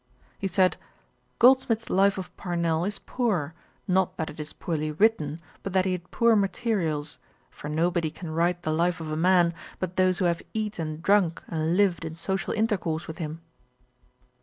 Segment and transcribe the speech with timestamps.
[0.39, 0.77] He said,
[1.37, 3.53] 'Goldsmith's Life of Parnell is poor;
[3.87, 7.19] not that it is poorly written, but that he had poor materials;
[7.51, 11.03] for nobody can write the life of a man, but those who have eat and
[11.03, 13.41] drunk and lived in social intercourse with him.'